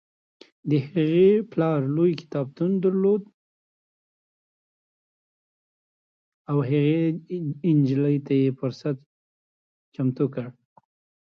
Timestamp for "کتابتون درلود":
2.21-3.23